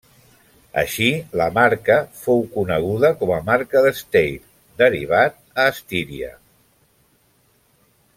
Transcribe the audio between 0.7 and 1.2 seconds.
Així